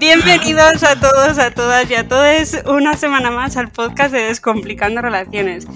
[0.00, 5.00] Bienvenidos a todos, a todas y a todos una semana más al podcast de Descomplicando
[5.00, 5.68] Relaciones.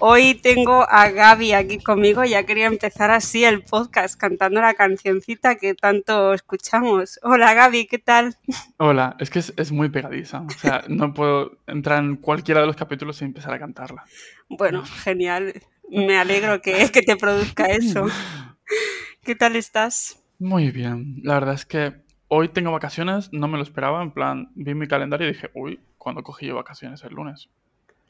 [0.00, 5.54] Hoy tengo a Gaby aquí conmigo, ya quería empezar así el podcast cantando la cancioncita
[5.54, 7.20] que tanto escuchamos.
[7.22, 8.36] Hola Gaby, ¿qué tal?
[8.78, 12.74] Hola, es que es, muy pegadiza, o sea, no puedo entrar en cualquiera de los
[12.74, 14.04] capítulos sin empezar a cantarla.
[14.48, 18.06] Bueno, genial, me alegro que, que te produzca eso.
[19.22, 20.18] ¿Qué tal estás?
[20.38, 24.50] Muy bien, la verdad es que hoy tengo vacaciones, no me lo esperaba, en plan,
[24.54, 27.04] vi mi calendario y dije, uy, ¿cuándo cogí yo vacaciones?
[27.04, 27.48] El lunes.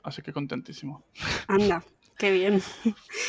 [0.03, 1.05] Así que contentísimo.
[1.49, 1.85] Anda,
[2.19, 2.63] qué bien.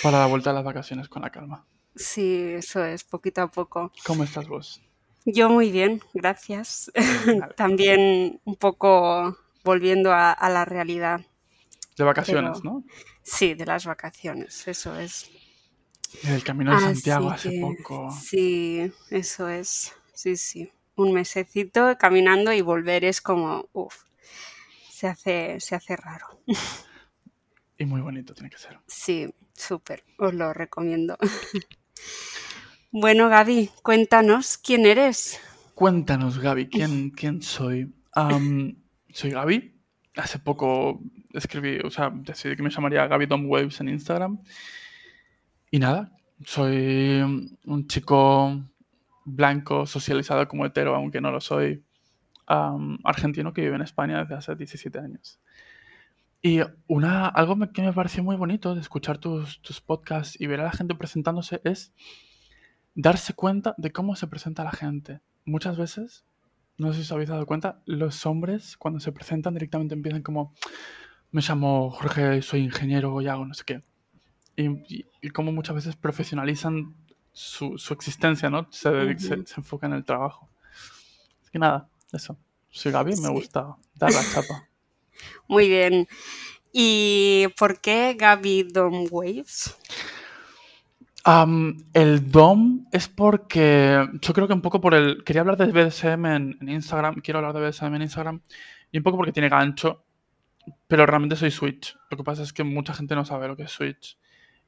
[0.01, 1.65] Para la vuelta a las vacaciones con la calma.
[1.95, 3.91] Sí, eso es, poquito a poco.
[4.05, 4.81] ¿Cómo estás vos?
[5.25, 6.91] Yo muy bien, gracias.
[7.57, 11.21] También un poco volviendo a, la realidad.
[11.97, 12.83] De vacaciones, ¿no?
[13.23, 15.31] Sí, de las vacaciones, eso es.
[16.21, 18.11] Y del camino de Santiago hace poco.
[18.11, 19.93] Sí, eso es.
[20.13, 20.71] Sí, sí.
[20.95, 24.03] Un mesecito caminando y volver es como, uff,
[24.91, 26.27] se hace, se hace raro.
[27.75, 28.79] Y muy bonito tiene que ser.
[28.87, 31.17] Sí, súper, os lo recomiendo.
[32.91, 35.39] bueno, Gaby, cuéntanos quién eres.
[35.73, 37.93] Cuéntanos, Gaby, quién, quién soy.
[39.11, 39.81] soy Gaby.
[40.15, 41.01] Hace poco
[41.33, 44.39] escribí, o sea, decidí que me llamaría Gaby Dom Waves en Instagram.
[45.71, 46.11] Y nada,
[46.45, 47.21] soy
[47.65, 48.61] un chico
[49.25, 51.83] blanco, socializado como hetero, aunque no lo soy,
[52.45, 55.39] argentino que vive en España desde hace 17 años.
[56.41, 60.59] Y una, algo que me pareció muy bonito de escuchar tus, tus podcasts y ver
[60.59, 61.93] a la gente presentándose es
[62.95, 65.21] darse cuenta de cómo se presenta la gente.
[65.45, 66.25] Muchas veces,
[66.77, 70.53] no sé si os habéis dado cuenta, los hombres cuando se presentan directamente empiezan como,
[71.33, 73.81] me llamo Jorge, soy ingeniero y hago no sé qué.
[74.55, 76.95] Y, y, como muchas veces profesionalizan
[77.31, 78.67] su, su existencia, ¿no?
[78.69, 80.47] Se, se, enfoca en el trabajo.
[81.41, 82.37] Así que nada, eso.
[82.69, 84.69] Soy Gaby, me gusta dar la chapa.
[85.47, 86.07] Muy bien.
[86.71, 89.75] ¿Y por qué Gaby Dom Waves?
[91.25, 95.23] el DOM es porque yo creo que un poco por el...
[95.23, 98.41] Quería hablar de BDSM en, Instagram, quiero hablar de BDSM en Instagram,
[98.91, 100.03] y un poco porque tiene gancho,
[100.87, 101.95] pero realmente soy Switch.
[102.09, 104.17] Lo que pasa es que mucha gente no sabe lo que es Switch.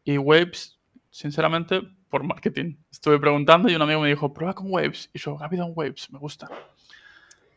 [0.04, 0.80] Y Waves,
[1.10, 2.76] sinceramente, por marketing.
[2.92, 5.10] Estuve preguntando y un amigo me dijo, prueba con Waves.
[5.14, 6.50] Y yo, Gaby Waves, me gusta.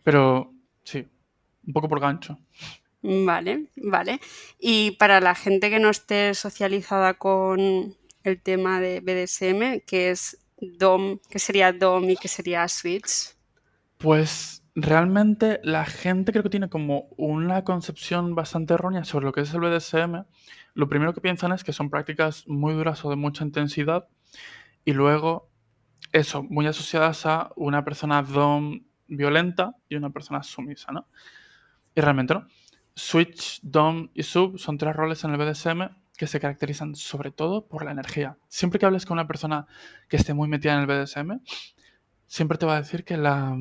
[0.02, 1.06] Pero sí,
[1.66, 2.38] un poco por gancho.
[3.02, 4.20] Vale, vale.
[4.58, 10.38] Y para la gente que no esté socializada con el tema de BDSM, ¿qué es
[10.60, 11.18] DOM?
[11.30, 13.36] ¿Qué sería DOM y qué sería Switch?
[13.98, 19.40] Pues realmente la gente creo que tiene como una concepción bastante errónea sobre lo que
[19.40, 20.24] es el BDSM.
[20.74, 24.08] Lo primero que piensan es que son prácticas muy duras o de mucha intensidad
[24.84, 25.50] y luego
[26.12, 31.08] eso, muy asociadas a una persona DOM violenta y una persona sumisa, ¿no?
[31.94, 32.46] Y realmente no.
[32.94, 37.66] Switch, Dom y Sub son tres roles en el BDSM que se caracterizan sobre todo
[37.66, 38.38] por la energía.
[38.48, 39.66] Siempre que hables con una persona
[40.08, 41.40] que esté muy metida en el BDSM,
[42.26, 43.56] siempre te va a decir que la,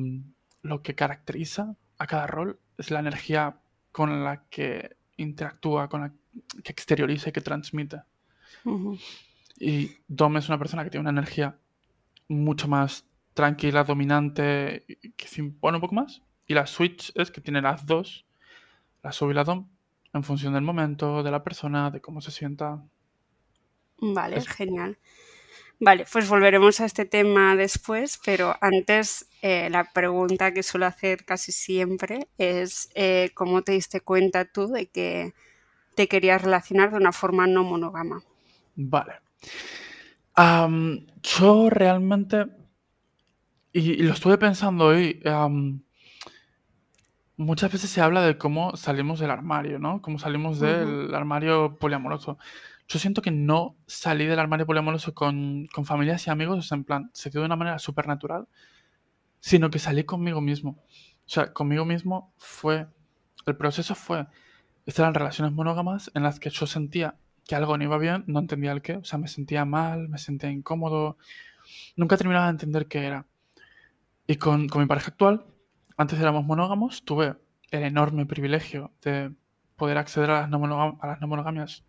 [0.62, 3.60] lo que caracteriza a cada rol es la energía
[3.92, 6.12] con la que interactúa, con la
[6.62, 8.02] que exterioriza y que transmite.
[9.58, 11.58] Y Dom es una persona que tiene una energía
[12.28, 13.04] mucho más
[13.34, 14.84] tranquila, dominante,
[15.16, 16.22] que se impone un poco más.
[16.46, 18.24] Y la Switch es que tiene las dos,
[19.02, 19.68] la sub y la dom,
[20.12, 22.82] en función del momento, de la persona, de cómo se sienta.
[24.00, 24.98] Vale, genial.
[25.80, 31.24] Vale, pues volveremos a este tema después, pero antes eh, la pregunta que suelo hacer
[31.24, 35.34] casi siempre es eh, cómo te diste cuenta tú de que
[35.94, 38.22] te querías relacionar de una forma no monógama.
[38.74, 39.14] Vale.
[41.22, 42.46] yo realmente
[43.72, 45.22] y, lo estuve pensando hoy.
[47.36, 50.02] muchas veces se habla de cómo salimos del armario, ¿no?
[50.02, 52.38] Cómo salimos del armario poliamoroso.
[52.88, 57.10] Yo siento que no salí del armario poliamoroso con, con familias y amigos, en plan,
[57.12, 58.48] se quedó de una manera súper natural,
[59.40, 60.82] sino que salí conmigo mismo.
[61.26, 62.86] O sea, conmigo mismo fue,
[63.46, 64.26] el proceso fue,
[64.86, 68.40] estas eran relaciones monógamas en las que yo sentía que algo no iba bien, no
[68.40, 71.16] entendía el qué, o sea, me sentía mal, me sentía incómodo,
[71.96, 73.26] nunca terminaba de entender qué era.
[74.26, 75.46] Y con, mi pareja actual,
[75.96, 77.36] antes éramos monógamos, tuve
[77.70, 79.32] el enorme privilegio de
[79.76, 81.84] poder acceder a las no, a las monogamias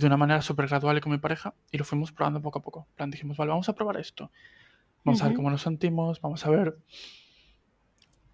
[0.00, 2.86] de una manera súper gradual con mi pareja y lo fuimos probando poco a poco.
[2.96, 4.30] plan, dijimos, vale, vamos a probar esto.
[5.04, 6.78] Vamos a ver cómo nos sentimos, vamos a ver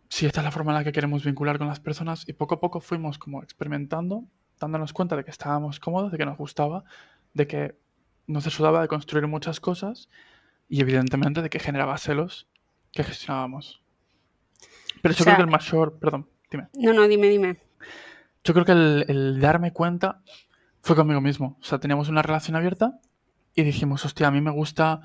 [0.09, 2.57] si esta es la forma en la que queremos vincular con las personas y poco
[2.57, 4.25] a poco fuimos como experimentando,
[4.59, 6.85] dándonos cuenta de que estábamos cómodos, de que nos gustaba,
[7.35, 7.79] de que
[8.27, 10.09] no se sudaba de construir muchas cosas
[10.69, 12.49] y evidentemente de que generaba celos
[12.93, 13.83] que gestionábamos.
[15.03, 16.69] Pero yo creo que el mayor, perdón, dime.
[16.75, 17.61] No, no, dime, dime.
[18.43, 20.23] Yo creo que el, darme cuenta
[20.87, 21.59] fue conmigo mismo.
[21.61, 23.01] O sea, teníamos una relación abierta
[23.57, 25.01] y dijimos, hostia, a mí me gusta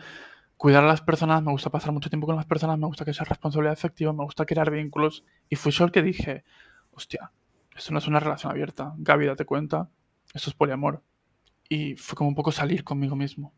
[0.56, 3.16] cuidar a las personas, me gusta pasar mucho tiempo con las personas, me gusta que
[3.16, 5.26] sea responsabilidad efectiva, me gusta crear vínculos.
[5.50, 6.44] Y fui yo el que dije,
[6.92, 7.32] hostia,
[7.76, 8.94] esto no es una relación abierta.
[8.96, 9.90] Gaby, date cuenta,
[10.36, 11.02] esto es poliamor.
[11.68, 13.52] Y fue como un poco salir conmigo mismo.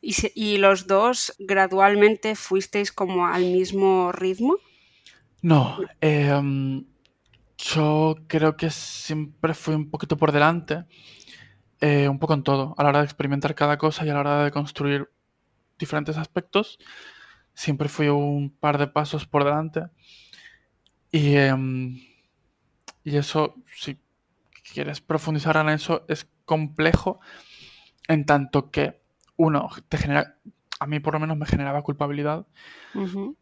[0.00, 4.56] ¿Y, los dos gradualmente fuisteis como al mismo ritmo?
[5.42, 6.86] No, em,
[7.58, 10.84] yo creo que siempre fui un poquito por delante,
[11.80, 14.20] eh, un poco en todo, a la hora de experimentar cada cosa y a la
[14.20, 15.10] hora de construir
[15.78, 16.78] diferentes aspectos,
[17.54, 19.88] siempre fui un par de pasos por delante.
[21.10, 22.00] Y, em,
[23.04, 24.00] y eso, si
[24.72, 27.20] quieres profundizar en eso, es complejo
[28.08, 29.00] en tanto que,
[29.36, 30.38] uno, te genera,
[30.80, 32.46] a mí por lo menos me generaba culpabilidad.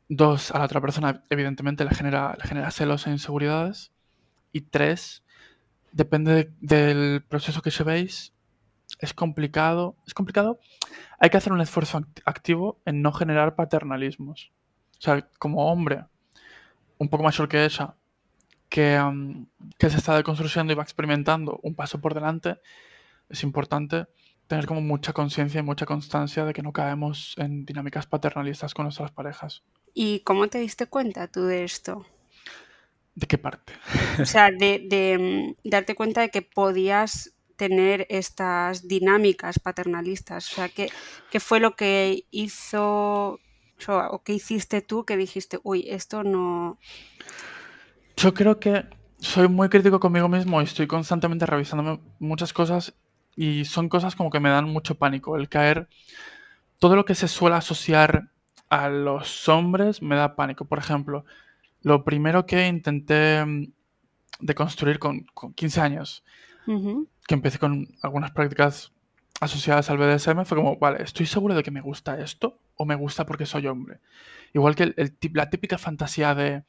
[0.08, 3.92] Dos, a la otra persona evidentemente le genera, le genera celos e inseguridades.
[4.52, 5.24] Y tres,
[5.92, 8.32] depende del proceso que llevéis,
[8.98, 9.96] es complicado.
[10.06, 10.60] Es complicado.
[11.18, 14.52] Hay que hacer un esfuerzo activo en no generar paternalismos.
[14.98, 16.04] O sea, como hombre,
[16.98, 17.94] un poco mayor que ella,
[18.68, 18.98] que,
[19.80, 22.60] se está deconstruyendo y va experimentando un paso por delante,
[23.28, 24.06] es importante
[24.46, 28.84] tener como mucha conciencia y mucha constancia de que no caemos en dinámicas paternalistas con
[28.84, 29.62] nuestras parejas.
[29.94, 32.06] ¿Y cómo te diste cuenta tú de esto?
[33.14, 33.74] ¿De qué parte?
[34.20, 40.50] O sea, de, mm, darte cuenta de que podías tener estas dinámicas paternalistas.
[40.50, 40.90] O sea, ¿qué,
[41.30, 43.38] qué fue lo que hizo
[43.88, 46.78] o qué hiciste tú que dijiste, uy, esto no...
[48.16, 48.86] Yo creo que
[49.18, 52.94] soy muy crítico conmigo mismo y estoy constantemente revisando muchas cosas
[53.36, 55.36] y son cosas como que me dan mucho pánico.
[55.36, 55.88] El caer,
[56.78, 58.30] todo lo que se suele asociar
[58.68, 60.64] a los hombres me da pánico.
[60.64, 61.24] Por ejemplo,
[61.82, 63.72] lo primero que intenté mm,
[64.40, 66.24] de construir con, 15 años,
[67.26, 68.92] que empecé con algunas prácticas
[69.40, 72.94] asociadas al BDSM, fue como, vale, estoy seguro de que me gusta esto o me
[72.94, 74.00] gusta porque soy hombre.
[74.52, 76.64] Igual que el, la típica fantasía de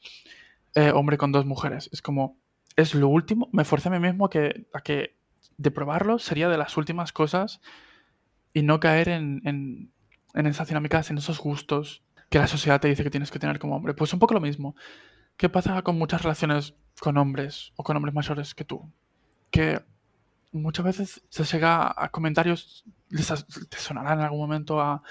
[0.75, 1.89] eh, hombre con dos mujeres.
[1.93, 2.37] Es como,
[2.75, 5.15] es lo último, me forcé a mí mismo que, a que
[5.57, 7.61] de probarlo sería de las últimas cosas
[8.53, 9.91] y no caer en, en,
[10.33, 12.01] en esas dinámicas, en esos gustos
[12.33, 13.93] que la sociedad te dice que tienes que tener como hombre.
[13.93, 14.75] Pues un poco lo mismo.
[15.37, 18.91] ¿Qué pasa con muchas relaciones con hombres o con hombres mayores que tú?
[19.51, 19.79] Que
[20.51, 23.27] muchas veces se llega a comentarios, les
[23.69, 25.03] te sonará en algún momento a...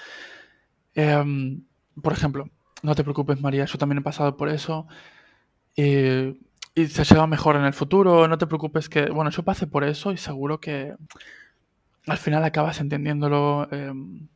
[0.95, 1.63] Em,
[2.01, 2.49] por ejemplo,
[2.81, 4.85] no te preocupes María, yo también he pasado por eso.
[5.77, 6.37] Eh,
[6.75, 9.85] y se lleva mejor en el futuro, no te preocupes que, bueno, yo pasé por
[9.85, 10.93] eso y seguro que
[12.05, 13.69] al final acabas entendiéndolo.
[13.71, 14.27] Em,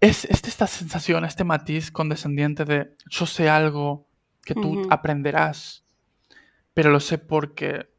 [0.00, 4.06] es, esta sensación, este matiz condescendiente de yo sé algo
[4.42, 5.84] que tú aprenderás,
[6.72, 7.90] pero lo sé porque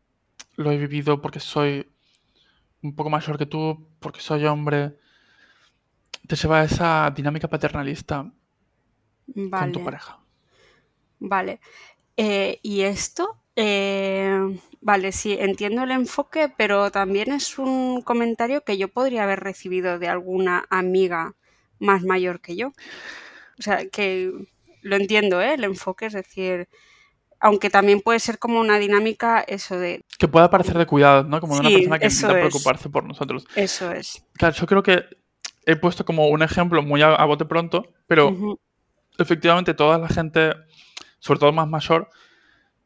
[0.56, 1.88] lo he vivido, porque soy
[2.82, 4.98] un poco mayor que tú, porque soy hombre,
[6.28, 8.32] te lleva a esa dinámica paternalista
[9.34, 10.20] con tu pareja.
[11.20, 11.60] Vale.
[12.18, 18.78] Eh, y esto, eh, vale, sí, entiendo el enfoque, pero también es un comentario que
[18.78, 21.36] yo podría haber recibido de alguna amiga
[21.82, 22.68] más mayor que yo.
[23.60, 24.32] O sea, que
[24.82, 25.56] lo entiendo, ¿eh?
[25.56, 26.70] El enfoque, es decir,
[27.40, 30.06] aunque también puede ser como una dinámica eso de...
[30.18, 31.42] Que pueda parecer de cuidado, ¿no?
[31.42, 33.46] Como de una persona que intenta preocuparse por nosotros.
[33.56, 34.24] Eso es.
[34.34, 35.04] Claro, yo creo que
[35.66, 38.58] he puesto como un ejemplo muy a, bote pronto, pero
[39.18, 40.54] efectivamente toda la gente
[41.22, 42.10] sobre todo más mayor,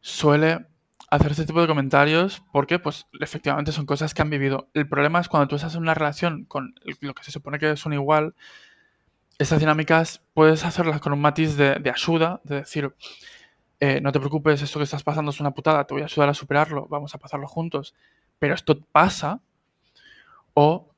[0.02, 0.68] suele
[1.10, 4.70] hacer este tipo de comentarios porque, pues, efectivamente son cosas que han vivido.
[4.74, 7.72] El problema es cuando tú estás en una relación con lo que se supone que
[7.72, 8.36] es un igual,
[9.38, 12.94] estas dinámicas puedes hacerlas con un matiz de, ayuda, de decir,
[13.80, 16.30] eh, no te preocupes, esto que estás pasando es una putada, te voy a ayudar
[16.30, 17.94] a superarlo, vamos a pasarlo juntos,
[18.40, 19.42] pero esto pasa,
[20.54, 20.90] o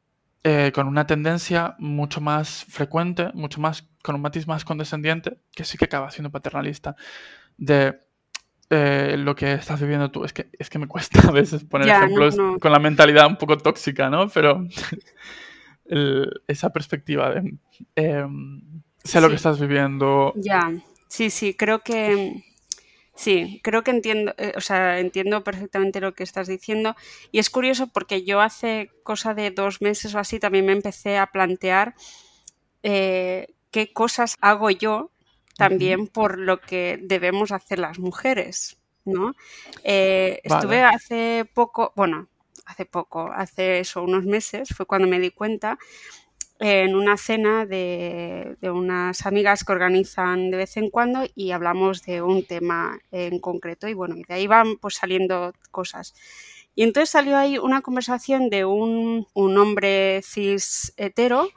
[0.44, 5.64] eh, con una tendencia mucho más frecuente, mucho más con un matiz más condescendiente, que
[5.64, 6.96] sí que acaba siendo paternalista,
[7.58, 8.00] de
[8.70, 10.24] eh, lo que estás viviendo tú.
[10.24, 13.58] Es que, es que me cuesta a veces poner ejemplos con la mentalidad un poco
[13.58, 14.30] tóxica, ¿no?
[14.30, 14.66] Pero
[16.48, 17.58] esa perspectiva de
[19.04, 20.34] sé lo que estás viviendo.
[20.36, 20.72] Ya,
[21.08, 22.44] sí, sí, creo que
[23.18, 26.96] Sí, creo que entiendo, eh, o sea, entiendo perfectamente lo que estás diciendo.
[27.32, 31.18] Y es curioso porque yo hace cosa de dos meses o así también me empecé
[31.18, 31.96] a plantear
[32.84, 35.10] eh, qué cosas hago yo
[35.58, 39.34] también por lo que debemos hacer las mujeres, ¿no?
[39.84, 42.28] Eh, estuve hace poco, bueno,
[42.68, 45.78] hace poco, hace eso, unos meses, fue cuando me di cuenta
[46.60, 52.22] en una cena de, unas amigas que organizan de vez en cuando y hablamos de
[52.22, 56.14] un tema en concreto y bueno, y de ahí van pues saliendo cosas.
[56.76, 61.50] Y entonces salió ahí una conversación de un, un hombre cis hetero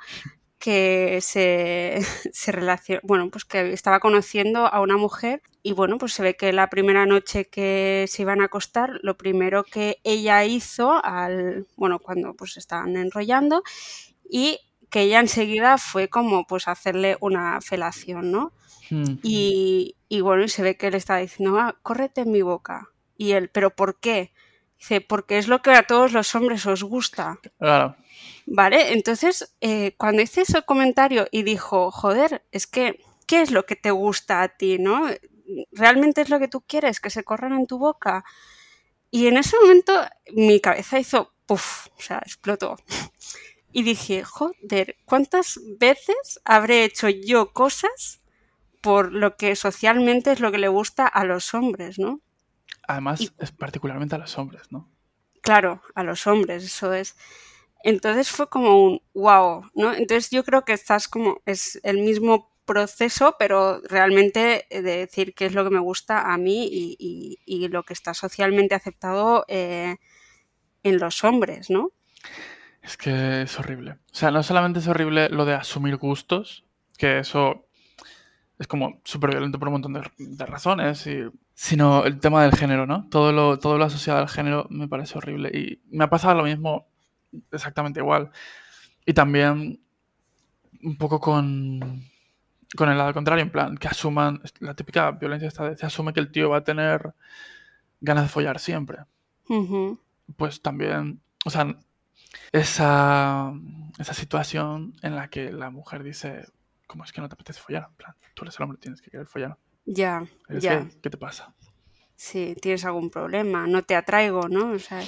[0.61, 1.99] que se,
[2.33, 6.37] se relacionó, bueno, pues que estaba conociendo a una mujer y bueno, pues se ve
[6.37, 11.67] que la primera noche que se iban a acostar, lo primero que ella hizo al,
[11.76, 13.62] bueno, cuando pues estaban enrollando
[14.31, 18.52] y que ella enseguida fue como pues hacerle una felación, ¿no?
[18.90, 19.19] Hmm.
[19.23, 22.88] Y, y, bueno, y se ve que él estaba diciendo, ah, córrete en mi boca.
[23.17, 24.33] Y él, ¿pero por qué?
[24.79, 27.38] Dice, porque es lo que a todos los hombres os gusta.
[27.59, 27.97] Claro.
[28.52, 33.64] Vale, entonces eh, cuando hice ese comentario y dijo, joder, es que, ¿qué es lo
[33.64, 35.07] que te gusta a ti, no?
[35.71, 38.25] ¿Realmente es lo que tú quieres, que se corran en tu boca?
[39.09, 39.92] Y en ese momento
[40.35, 42.76] mi cabeza hizo, puff, o sea, explotó.
[43.73, 48.21] Y dije, joder, ¿cuántas veces habré hecho yo cosas
[48.80, 52.21] por lo que socialmente es lo que le gusta a los hombres, ¿no?
[52.88, 54.90] Además, es particularmente a los hombres, ¿no?
[55.40, 57.14] Claro, a los hombres, eso es.
[57.82, 59.92] Entonces fue como un wow, ¿no?
[59.94, 65.46] Entonces yo creo que estás como, es el mismo proceso, pero realmente de decir qué
[65.46, 69.96] es lo que me gusta a mí y, lo que está socialmente aceptado eh,
[70.82, 71.90] en los hombres, ¿no?
[72.82, 73.92] Es que es horrible.
[73.92, 76.64] O sea, no solamente es horrible lo de asumir gustos,
[76.96, 77.66] que eso
[78.58, 81.08] es como súper violento por un montón de, razones,
[81.54, 83.08] sino el tema del género, ¿no?
[83.08, 85.50] Todo lo, todo lo asociado al género me parece horrible.
[85.52, 86.89] Y me ha pasado lo mismo
[87.52, 88.30] exactamente igual.
[89.04, 89.80] Y también
[90.82, 92.04] un poco con,
[92.76, 96.12] con el lado contrario, en plan, que asuman, la típica violencia esta de se asume
[96.12, 97.14] que el tío va a tener
[98.00, 98.99] ganas de follar siempre.
[100.37, 101.76] Pues también, o sea,
[102.52, 103.52] esa,
[103.99, 106.46] esa situación en la que la mujer dice,
[106.87, 107.88] ¿cómo es que no te apetece follar?
[107.88, 109.58] En plan, tú eres el hombre, tienes que querer follar.
[109.84, 110.88] Ya, ya.
[111.02, 111.52] ¿Qué te pasa?
[112.14, 114.72] Sí, tienes algún problema, no te atraigo, ¿no?
[114.72, 115.02] O sea,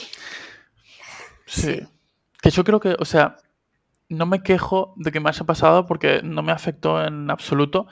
[1.47, 1.87] sí.
[2.43, 3.37] Que yo creo que, o sea,
[4.11, 7.87] no me quejo de que me haya pasado porque no me afectó en absoluto.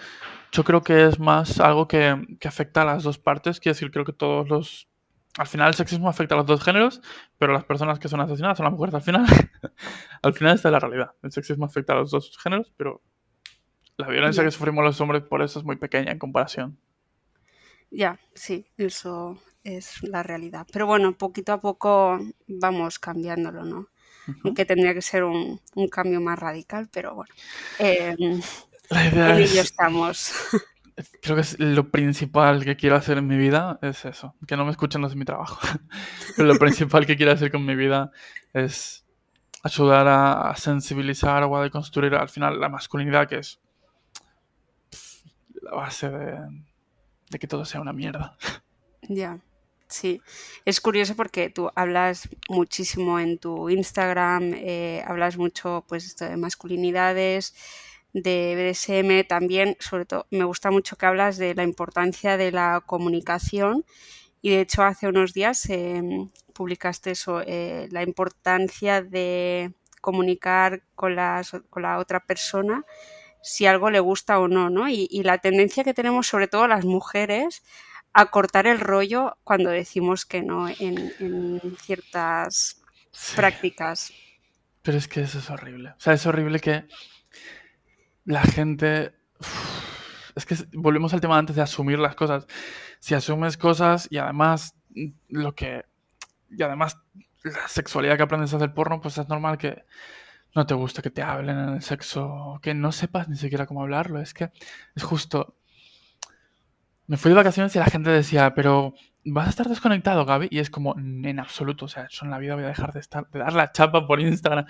[0.52, 3.60] Yo creo que es más algo que, que afecta a las dos partes.
[3.60, 4.90] Quiero decir, creo que todos los
[5.38, 7.00] al final el sexismo afecta a los dos géneros,
[7.38, 9.26] pero las personas que son asesinadas son las mujeres al final.
[10.22, 11.12] al final está la realidad.
[11.22, 13.00] El sexismo afecta a los dos géneros, pero
[13.96, 16.78] la violencia que sufrimos los hombres por eso es muy pequeña en comparación.
[17.90, 20.66] Ya, sí, eso es la realidad.
[20.72, 23.88] Pero bueno, poquito a poco vamos cambiándolo, ¿no?
[24.44, 25.60] Aunque tendría que ser un,
[25.90, 27.34] cambio más radical, pero bueno.
[27.78, 28.16] Eh,
[28.90, 30.32] la idea en ello estamos.
[31.22, 34.34] creo que es lo principal que quiero hacer en mi vida es eso.
[34.46, 35.58] Que no me escuchen los de mi trabajo.
[36.36, 38.10] Pero lo principal que quiero hacer con mi vida
[38.52, 39.04] es
[39.62, 43.60] ayudar a, sensibilizar o a deconstruir al final la masculinidad, que es
[45.62, 48.36] la base de, que todo sea una mierda.
[49.02, 49.38] Ya,
[49.90, 50.22] sí.
[50.64, 57.54] Es curioso porque tú hablas muchísimo en tu Instagram, eh, hablas mucho pues de masculinidades
[58.12, 62.82] de BDSM también, sobre todo, me gusta mucho que hablas de la importancia de la
[62.84, 63.84] comunicación
[64.42, 71.14] y de hecho hace unos días em, publicaste eso, eh, la importancia de comunicar con,
[71.70, 72.84] con la otra persona
[73.42, 74.88] si algo le gusta o no, ¿no?
[74.88, 77.62] Y, la tendencia que tenemos sobre todo las mujeres
[78.12, 82.82] a cortar el rollo cuando decimos que no en, ciertas
[83.36, 84.12] prácticas.
[84.82, 85.90] Pero es que eso es horrible.
[85.90, 86.86] O sea, es horrible que
[88.24, 89.14] la gente...
[90.34, 92.46] es que volvemos al tema antes de asumir las cosas.
[92.98, 94.74] Si asumes cosas y además
[95.28, 95.84] lo que...
[96.50, 96.98] Y además
[97.44, 99.84] la sexualidad que aprendes a hacer porno, pues es normal que
[100.54, 103.82] no te guste que te hablen en el sexo, que no sepas ni siquiera cómo
[103.82, 104.20] hablarlo.
[104.20, 104.50] Es que
[104.96, 105.56] es justo...
[107.10, 110.46] Me fui de vacaciones y la gente decía, pero vas a estar desconectado, Gaby.
[110.48, 111.86] Y es como, en absoluto.
[111.86, 114.06] O sea, yo en la vida voy a dejar de estar, de dar la chapa
[114.06, 114.64] por Instagram.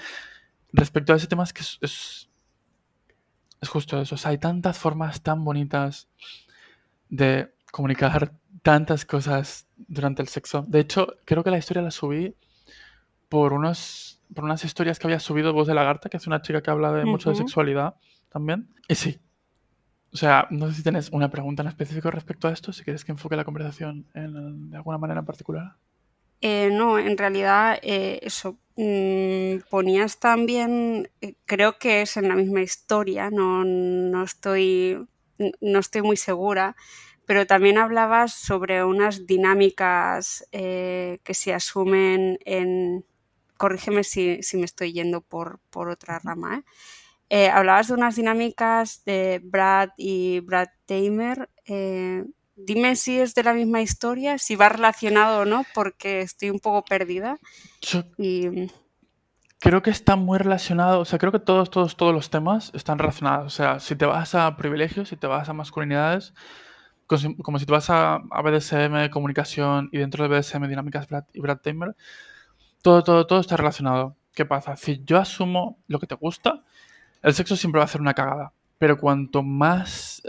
[0.73, 2.31] Respecto a ese tema, es que es
[3.61, 4.17] es justo eso.
[4.27, 6.09] hay tantas formas tan bonitas
[7.11, 8.33] de comunicar
[8.63, 10.65] tantas cosas durante el sexo.
[10.67, 12.35] De hecho, creo que la historia la subí
[13.29, 16.63] por unos por unas historias que había subido Voz de Lagarta, que es una chica
[16.63, 17.97] que habla de mucho de sexualidad
[18.31, 18.73] también.
[18.89, 19.21] Y sí.
[20.12, 23.05] O sea, no sé si tienes una pregunta en específico respecto a esto, si quieres
[23.05, 25.76] que enfoque la conversación en, de alguna manera en particular.
[26.40, 28.59] Eh, no, en realidad eh, eso.
[28.76, 35.07] Mm, ponías también, eh, creo que es en la misma historia, no, no, estoy,
[35.61, 36.76] no estoy muy segura,
[37.26, 43.05] pero también hablabas sobre unas dinámicas que se asumen en,
[43.61, 46.57] corrígeme si, me estoy yendo por, otra rama.
[46.57, 46.62] ¿eh?
[47.33, 51.49] Eh, hablabas de unas dinámicas de Brad y Brad Tamer.
[51.65, 52.25] Eh,
[52.57, 56.59] dime si es de la misma historia, si va relacionado o no, porque estoy un
[56.59, 57.39] poco perdida.
[58.19, 58.69] y...
[59.63, 62.99] Creo que está muy relacionado, o sea, creo que todos, todos, todos los temas están
[62.99, 63.47] relacionados.
[63.47, 66.33] O sea, si te vas a privilegios, si te vas a masculinidades,
[67.07, 71.95] como si te vas a, BDSM, comunicación y dentro de BDSM, dinámicas y Brad Tamer,
[72.83, 74.17] todo, todo, todo está relacionado.
[74.33, 74.77] ¿Qué pasa?
[74.77, 76.65] Si yo asumo lo que te gusta,
[77.23, 78.53] el sexo siempre va a ser una cagada.
[78.79, 80.23] Pero cuanto más,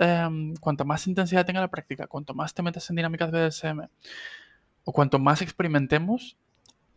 [0.60, 3.88] cuanto más intensidad tenga la práctica, cuanto más te metes en dinámicas BDSM,
[4.84, 6.38] o cuanto más experimentemos,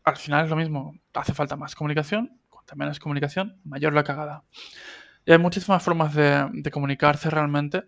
[0.03, 0.99] al final es lo mismo.
[1.13, 4.43] Hace falta más comunicación, cuanto menos comunicación, mayor la cagada.
[5.25, 7.85] Y hay muchísimas formas de, de comunicarse realmente,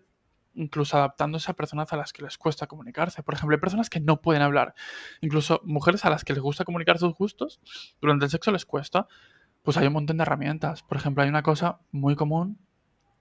[0.55, 3.21] incluso adaptándose a personas a las que les cuesta comunicarse.
[3.21, 4.73] Por ejemplo, hay personas que no pueden hablar.
[5.21, 7.59] Incluso mujeres a las que les gusta comunicar sus gustos,
[7.99, 9.07] durante el sexo les cuesta.
[9.63, 10.83] Pues hay un montón de herramientas.
[10.83, 12.57] Por ejemplo, hay una cosa muy común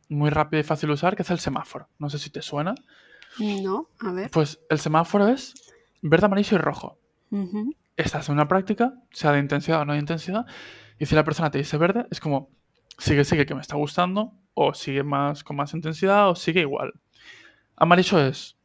[0.09, 1.89] muy rápido y fácil de usar, que es el semáforo.
[1.99, 2.75] No sé si te suena.
[3.39, 4.31] No, a ver.
[4.31, 5.55] Pues el semáforo es
[6.03, 6.99] verde, amarillo y rojo.
[7.97, 10.47] Estás en una práctica, sea de intensidad o no de intensidad,
[10.99, 12.51] y si la persona te dice verde, es como,
[12.99, 16.95] sigue, sigue que me está gustando, o sigue más con más intensidad, o sigue igual.
[17.75, 18.57] Amarillo es,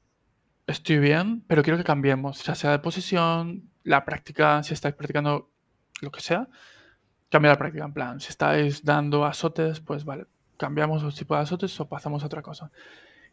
[0.67, 5.49] estoy bien, pero quiero que cambiemos, ya sea de posición, la práctica, si estáis practicando
[6.01, 6.47] lo que sea,
[7.31, 11.43] cambia la práctica, en plan, si estáis dando azotes, pues vale, cambiamos los tipos de
[11.43, 12.71] azotes o pasamos a otra cosa.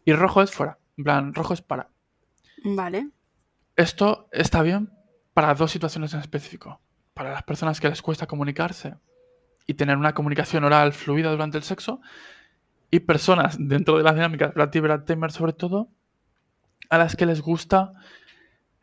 [0.05, 0.79] Y rojo es fuera.
[0.97, 1.91] En plan, rojo es para.
[2.65, 3.11] Vale.
[3.77, 4.91] Esto está bien
[5.35, 6.81] para dos situaciones en específico.
[7.13, 8.95] Para las personas que les cuesta comunicarse
[9.67, 12.01] y tener una comunicación oral fluida durante el sexo.
[12.91, 15.89] Y personas dentro de las dinámicas Brad Tamer sobre todo,
[16.89, 17.93] a las que les gusta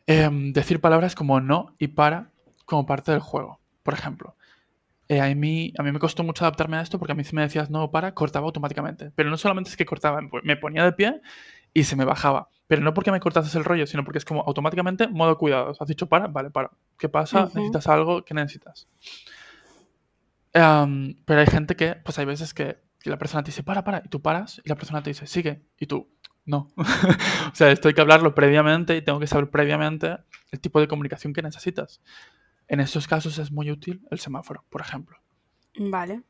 [0.05, 2.29] em, decir palabras como no y para
[2.65, 3.60] como parte del juego.
[3.81, 4.36] Por ejemplo,
[5.07, 7.35] eh, a, mí, a mí me costó mucho adaptarme a esto porque a mí si
[7.35, 9.12] me decías no para, cortaba automáticamente.
[9.15, 11.21] Pero no solamente es que cortaba, me ponía de pie
[11.74, 12.50] y se me bajaba.
[12.68, 15.79] Pero no porque me cortases el rollo, sino porque es como automáticamente modo cuidados.
[15.79, 16.72] Has dicho para, vale, para.
[16.98, 17.51] ¿Qué pasa?
[17.53, 18.25] ¿Necesitas algo?
[18.25, 18.87] ¿Qué necesitas?
[20.53, 24.07] pero hay gente que, pues hay veces que, la persona te dice para, para, y
[24.07, 26.09] tú paras, y la persona te dice sigue, y tú
[26.46, 26.70] no.
[26.77, 30.18] o sea, esto hay que hablarlo previamente y tengo que saber previamente
[30.51, 32.01] el tipo de comunicación que necesitas.
[32.67, 35.17] En estos casos es muy útil el semáforo, por ejemplo.
[35.77, 36.23] Vale.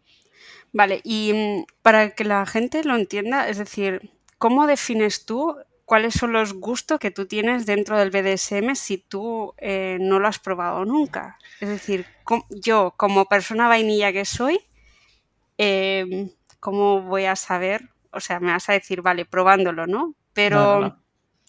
[0.74, 6.16] Vale, y mm, para que la gente lo entienda, es decir, ¿cómo defines tú cuáles
[6.16, 10.40] son los gustos que tú tienes dentro del BDSM si tú eh, no lo has
[10.40, 11.38] probado nunca?
[11.62, 12.06] Es decir,
[12.50, 14.60] yo como persona vainilla que soy,
[15.58, 17.90] em, ¿cómo voy a saber?
[18.12, 20.16] O sea, me vas a decir, vale, probándolo, ¿no?
[20.34, 20.98] Pero,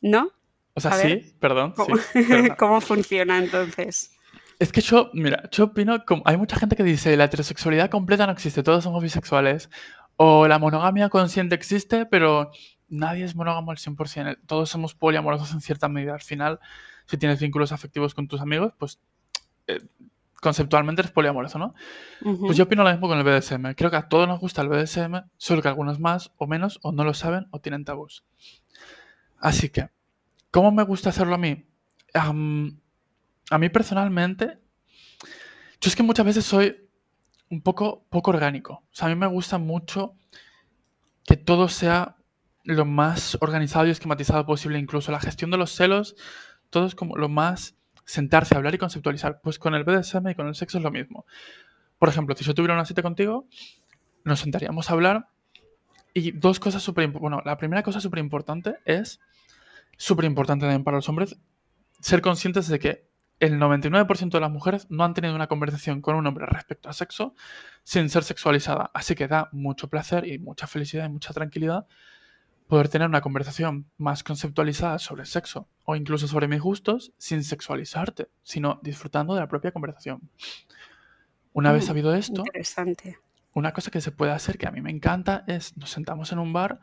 [0.03, 0.31] ¿no?
[0.75, 1.75] O sea, sí, perdón.
[2.59, 4.16] ¿Cómo funciona entonces?
[4.59, 8.27] Es que yo, mira, yo opino, como, hay mucha gente que dice la heterosexualidad completa
[8.27, 9.71] no existe, todos somos bisexuales.
[10.17, 12.51] O la monogamia consciente existe, pero
[12.89, 14.39] nadie es monógamo al 100%.
[14.47, 16.15] Todos somos poliamorosos en cierta medida.
[16.15, 16.59] Al final,
[17.07, 18.99] si tienes vínculos afectivos con tus amigos, pues
[19.67, 19.81] eh,
[20.41, 21.75] conceptualmente eres poliamoroso, ¿no?
[22.41, 23.75] Pues yo opino lo mismo con el BDSM.
[23.75, 26.93] Creo que a todos nos gusta el BDSM, solo que algunos más o menos, o
[26.93, 28.25] no lo saben, o tienen tabús.
[29.39, 29.91] Así que,
[30.51, 31.67] ¿cómo me gusta hacerlo a mí?
[33.51, 34.59] A mí personalmente,
[35.81, 36.89] yo es que muchas veces soy
[37.51, 38.85] un poco, poco orgánico.
[38.91, 40.15] O sea, a mí me gusta mucho
[41.25, 42.17] que todo sea
[42.65, 46.17] lo más organizado y esquematizado posible, incluso la gestión de los celos,
[46.71, 49.41] todo es como lo más sentarse, hablar y conceptualizar.
[49.43, 51.27] Pues con el BDSM y con el sexo es lo mismo.
[51.99, 53.47] Por ejemplo, si yo tuviera una cita contigo,
[54.25, 55.29] nos sentaríamos a hablar
[56.13, 57.21] y dos cosas súper importantes.
[57.21, 59.21] Bueno, la primera cosa súper importante es,
[59.97, 61.37] súper importante también para los hombres,
[62.01, 66.17] ser conscientes de que el 99% de las mujeres no han tenido una conversación con
[66.17, 67.35] un hombre respecto a sexo
[67.83, 68.91] sin ser sexualizada.
[68.95, 71.87] Así que da mucho placer y mucha felicidad y mucha tranquilidad
[72.67, 78.29] poder tener una conversación más conceptualizada sobre sexo o incluso sobre mis gustos sin sexualizarte,
[78.43, 80.29] sino disfrutando de la propia conversación.
[81.53, 82.43] Una vez mm, sabido esto,
[83.53, 86.39] una cosa que se puede hacer que a mí me encanta es nos sentamos en
[86.39, 86.81] un bar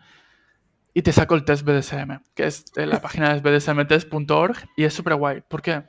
[0.94, 5.16] y te saco el test BDSM, que es la página de bdsmtest.org y es súper
[5.16, 5.42] guay.
[5.42, 5.84] ¿Por qué?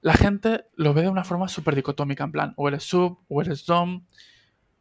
[0.00, 3.42] La gente lo ve de una forma súper dicotómica, en plan, o eres sub, o
[3.42, 4.04] eres dom,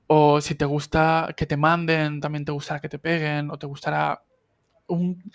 [0.08, 3.68] o si te gusta que te manden, también te gustará que te peguen, o te
[3.68, 4.24] gustará
[4.88, 5.32] un...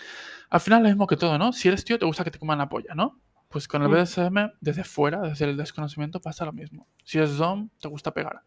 [0.50, 1.52] Al final lo mismo que todo, ¿no?
[1.52, 3.20] Si eres tío, te gusta que te coman la polla, ¿no?
[3.48, 3.92] Pues con el mm.
[3.92, 6.86] BDSM, desde fuera, desde el desconocimiento, pasa lo mismo.
[7.04, 8.42] Si eres dom, te gusta pegar.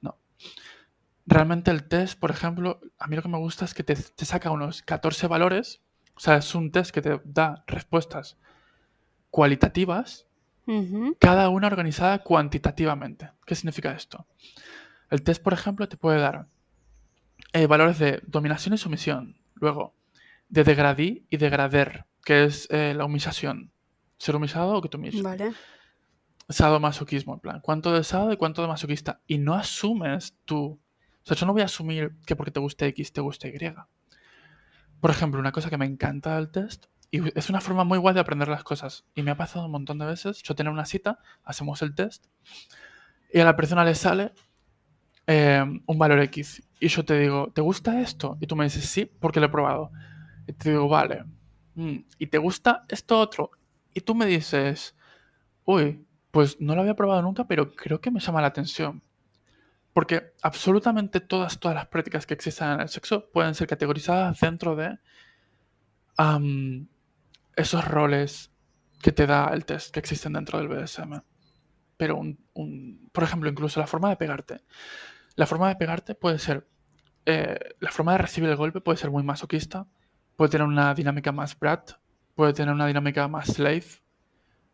[0.00, 0.18] No.
[1.26, 4.24] Realmente el test, por ejemplo, a mí lo que me gusta es que te, te
[4.24, 5.82] saca unos 14 valores.
[6.16, 8.36] O sea, es un test que te da respuestas
[9.30, 10.27] cualitativas
[11.18, 13.30] cada una organizada cuantitativamente.
[13.46, 14.26] ¿Qué significa esto?
[15.10, 16.46] El test, por ejemplo, te puede dar
[17.52, 19.94] eh, valores de dominación y sumisión, luego
[20.48, 23.70] de degradí y degrader, que es eh, la humillación,
[24.18, 25.22] ser humillado o que tú mismo.
[25.22, 25.52] Vale.
[26.48, 29.20] Sadomasoquismo, en plan, cuánto de sado y cuánto de masoquista.
[29.26, 30.78] Y no asumes tú.
[31.22, 33.74] O sea, yo no voy a asumir que porque te guste X te guste Y.
[35.00, 38.14] Por ejemplo, una cosa que me encanta del test, y es una forma muy guay
[38.14, 40.84] de aprender las cosas, y me ha pasado un montón de veces, yo tengo una
[40.84, 42.26] cita, hacemos el test,
[43.32, 44.32] y a la persona le sale
[45.26, 48.36] eh, un valor X, y yo te digo, ¿te gusta esto?
[48.40, 49.90] Y tú me dices, sí, porque lo he probado.
[50.46, 51.24] Y te digo, vale.
[51.74, 53.50] Mm, ¿Y te gusta esto otro?
[53.92, 54.96] Y tú me dices,
[55.64, 59.02] uy, pues no lo había probado nunca, pero creo que me llama la atención.
[59.92, 64.76] Porque absolutamente todas, todas las prácticas que existen en el sexo pueden ser categorizadas dentro
[64.76, 64.98] de
[67.58, 68.52] esos roles
[69.02, 71.20] que te da el test que existen dentro del BDSM.
[71.96, 74.62] Pero, un, por ejemplo, incluso la forma de pegarte.
[75.34, 76.68] La forma de pegarte puede ser,
[77.26, 79.86] eh, la forma de recibir el golpe puede ser muy masoquista,
[80.36, 81.92] puede tener una dinámica más brat,
[82.34, 83.86] puede tener una dinámica más slave,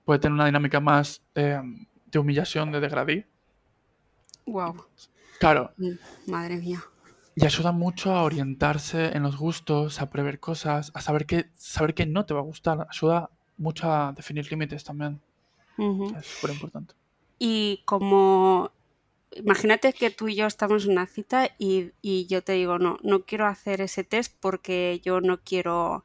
[0.05, 1.61] puede tener una dinámica más eh,
[2.07, 3.25] de humillación, de degradí.
[4.47, 4.87] Wow.
[5.40, 5.73] Claro.
[5.79, 6.85] Mm, madre mía.
[7.37, 11.94] Y ayuda mucho a orientarse en los gustos, a prever cosas, a saber qué, saber
[11.94, 12.87] qué no te va a gustar.
[12.88, 15.20] Ayuda mucho a definir límites también.
[16.16, 16.94] Es súper importante.
[17.38, 18.70] Y como,
[19.33, 21.92] imagínate que tú y yo estamos en una cita y,
[22.29, 26.05] yo te digo, no, no quiero hacer ese test porque yo no quiero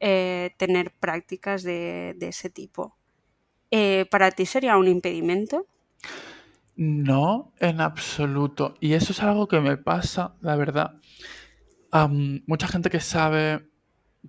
[0.00, 2.94] eh, tener prácticas de, ese tipo.
[3.70, 5.66] Eh, ¿Para ti sería un impedimento?
[6.76, 8.74] No, en absoluto.
[8.80, 10.94] Y eso es algo que me pasa, la verdad.
[12.46, 13.68] mucha gente que sabe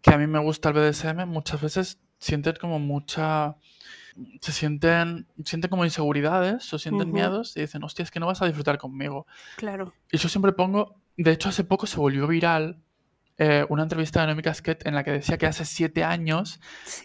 [0.02, 3.58] que a mí me gusta el BDSM, muchas veces sienten como mucha...
[4.42, 8.44] Se sienten, sienten como inseguridades o sienten miedos y dicen, hostia, es que no vas
[8.44, 9.26] a disfrutar conmigo.
[9.58, 9.94] Claro.
[10.12, 12.84] Y yo siempre pongo, de hecho hace poco se volvió viral
[13.38, 16.60] eh, una entrevista de Noemi Casquet en la que decía que hace siete años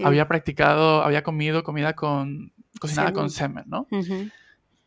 [0.05, 3.87] había practicado, había comido comida con cocinada con semen, ¿no?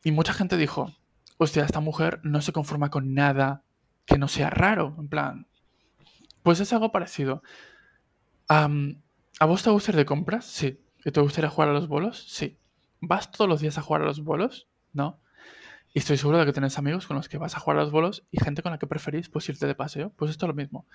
[0.03, 0.91] Y mucha gente dijo,
[1.37, 3.63] hostia, esta mujer no se conforma con nada
[4.05, 5.47] que no sea raro, en plan.
[6.43, 7.43] Pues es algo parecido.
[8.47, 10.45] ¿A vos te gusta ir de compras?
[10.45, 10.79] Sí.
[11.03, 12.25] ¿Y te gustaría jugar a los bolos?
[12.27, 12.57] Sí.
[12.99, 14.67] ¿Vas todos los días a jugar a los bolos?
[14.93, 15.19] No.
[15.93, 17.91] Y estoy seguro de que tenés amigos con los que vas a jugar a los
[17.91, 20.11] bolos y gente con la que preferís pues irte de paseo.
[20.15, 20.85] Pues esto es lo mismo.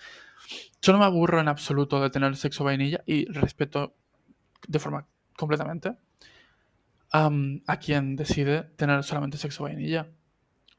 [0.80, 3.94] Yo no me aburro en absoluto de tener sexo vainilla y respeto
[4.66, 5.96] de forma completamente
[7.24, 10.08] a quien decide tener solamente sexo vainilla.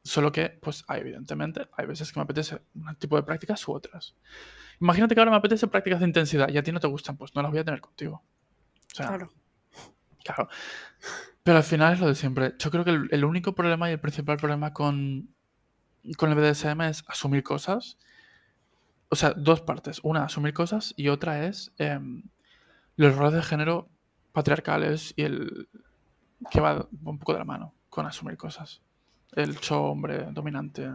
[0.04, 3.74] Solo que, pues, hay, evidentemente, hay veces que me apetece un tipo de prácticas u
[3.74, 4.16] otras.
[4.80, 7.36] Imagínate que ahora me apetece prácticas de intensidad y a ti no te gustan, pues
[7.36, 8.24] no las voy a tener contigo.
[8.96, 9.32] claro.
[10.24, 10.50] Claro.
[11.44, 12.56] Pero al final es lo de siempre.
[12.60, 15.34] Yo creo que el, único problema y el principal problema con,
[16.18, 17.98] con el BDSM es asumir cosas.
[19.08, 20.02] O sea, dos partes.
[20.04, 22.24] Una, asumir cosas y otra es em,
[22.98, 23.90] los roles de género
[24.34, 25.70] patriarcales y el,
[26.52, 28.82] que va un poco de la mano con asumir cosas.
[29.32, 30.90] El show hombre dominante.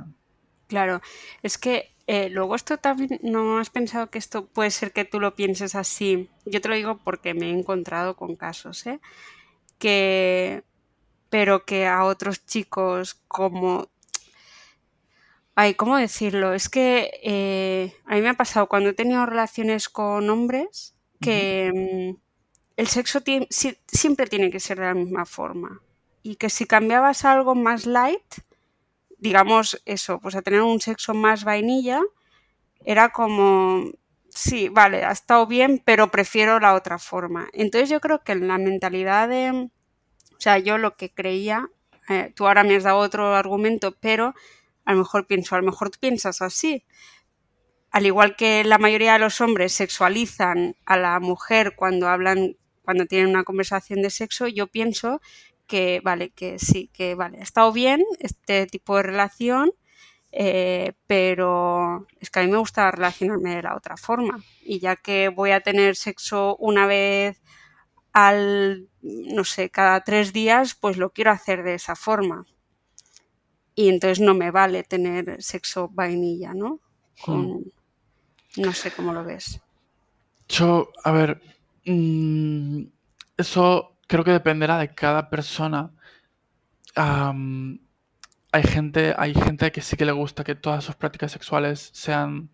[0.69, 1.01] Claro,
[1.43, 5.21] es que eh, luego esto también, ¿no has pensado que esto puede ser que tú
[5.21, 6.31] lo pienses así?
[6.45, 9.01] Yo te lo digo porque me he encontrado con casos, ¿eh?
[9.79, 10.65] Que,
[11.29, 13.89] pero que a otros chicos como...
[15.55, 16.55] Ay, ¿cómo decirlo?
[16.55, 22.17] Es que eh, a mí me ha pasado cuando he tenido relaciones con hombres que
[22.77, 23.21] el sexo
[23.87, 25.81] siempre tiene que ser de la misma forma.
[26.23, 28.23] Y que si cambiabas algo más light,
[29.19, 32.01] digamos eso, pues a tener un sexo más vainilla,
[32.85, 33.91] era como,
[34.29, 37.49] sí, vale, ha estado bien, pero prefiero la otra forma.
[37.53, 41.69] Entonces yo creo que en la mentalidad de, o sea, yo lo que creía,
[42.09, 44.35] eh, tú ahora me has dado otro argumento, pero
[44.85, 46.85] a lo mejor pienso, a lo mejor tú piensas así,
[47.93, 53.07] al igual que la mayoría de los hombres sexualizan a la mujer cuando hablan cuando
[53.07, 55.21] tienen una conversación de sexo, yo pienso
[55.67, 59.73] que, vale, que sí, que vale, ha estado bien este tipo de relación,
[60.33, 64.43] eh, pero es que a mí me gusta relacionarme de la otra forma.
[64.63, 67.43] Y ya que voy a tener sexo una vez
[68.13, 72.47] al, no sé, cada tres días, pues lo quiero hacer de esa forma.
[73.75, 76.81] Y entonces no me vale tener sexo vainilla, ¿no?
[77.27, 77.61] Hmm.
[78.57, 79.61] No sé cómo lo ves.
[80.49, 81.41] Yo, a ver,
[81.85, 82.85] Mm,
[83.37, 85.91] eso creo que dependerá de cada persona.
[88.53, 92.51] hay gente, hay gente que sí que le gusta que todas sus prácticas sexuales sean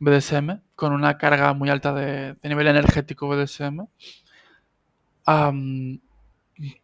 [0.00, 3.86] BDSM, con una carga muy alta de, nivel energético BDSM.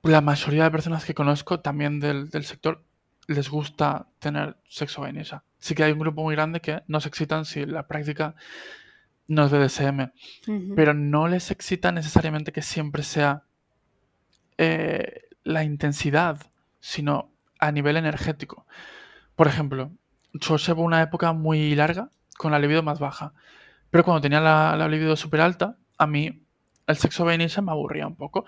[0.02, 2.84] la mayoría de personas que conozco también del, sector
[3.26, 5.44] les gusta tener sexo vainilla.
[5.58, 8.34] Sí que hay un grupo muy grande que no se excitan si la práctica
[9.26, 10.12] no es BDSM,
[10.74, 13.44] pero no les excita necesariamente que siempre sea
[14.58, 16.38] eh, la intensidad,
[16.80, 18.66] sino a nivel energético.
[19.36, 19.92] Por ejemplo,
[20.32, 23.32] yo llevo una época muy larga con la libido más baja,
[23.90, 26.44] pero cuando tenía la, la libido súper alta, a mí
[26.86, 28.44] el sexo vainilla me aburría un poco,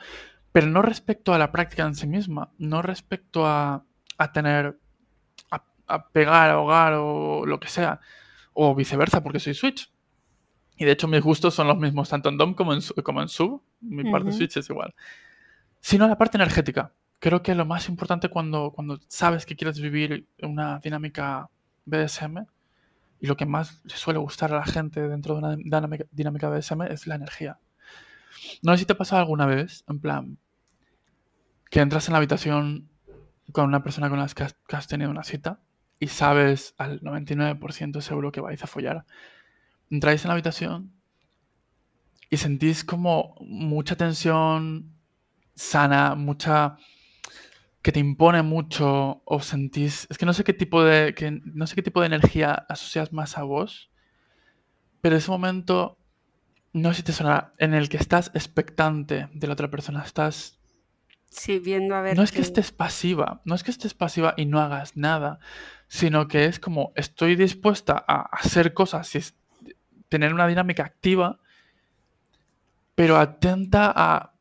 [0.53, 3.85] pero no respecto a la práctica en sí misma, no respecto a,
[4.33, 4.79] tener,
[5.51, 8.01] a, pegar, a ahogar o lo que sea,
[8.55, 9.93] o viceversa, porque soy Switch.
[10.77, 13.29] Y de hecho mis gustos son los mismos, tanto en DOM como en, como en
[13.29, 14.95] Sub, mi parte Switch es igual.
[15.81, 16.93] Sino la parte energética.
[17.19, 21.49] Creo que lo más importante cuando, cuando sabes que quieres vivir una dinámica
[21.87, 22.45] BDSM
[23.21, 26.51] y lo que más le suele gustar a la gente dentro de una dinámica, dinámica
[26.51, 27.59] BDSM es la energía.
[28.63, 30.39] No sé si te ha pasado alguna vez, en plan,
[31.71, 32.89] que entras en la habitación
[33.53, 35.61] con una persona con la que has, tenido una cita
[35.99, 39.05] y sabes al 99% seguro que vais a follar.
[39.91, 40.93] Entráis en la habitación
[42.29, 44.93] y sentís como mucha tensión
[45.55, 46.77] sana, mucha
[47.83, 51.67] que te impone mucho o sentís, es que no sé qué tipo de que no
[51.69, 53.91] sé qué tipo de energía asocias más a vos,
[55.01, 55.97] pero ese momento
[56.73, 60.59] no sé si te suena, en el que estás expectante de la otra persona, estás...
[61.31, 62.17] Sí, viendo a ver...
[62.17, 65.39] No es que estés pasiva, no es que estés pasiva y no hagas nada,
[65.89, 69.19] sino que es como estoy dispuesta a hacer cosas y
[70.09, 71.39] tener una dinámica activa,
[72.95, 74.33] pero atenta a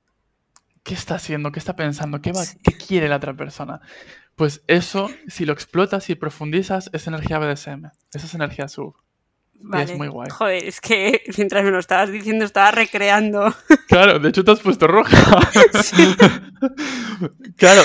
[0.83, 3.81] qué está haciendo, qué está pensando, qué, va, qué quiere la otra persona.
[4.35, 8.95] Pues eso, si lo explotas y profundizas, es energía BDSM, esa es energía sub.
[9.73, 10.29] Es muy guay.
[10.29, 13.53] Joder, es que mientras me lo estabas diciendo estaba recreando.
[13.87, 15.15] Claro, de hecho te has puesto roja.
[17.55, 17.81] claro.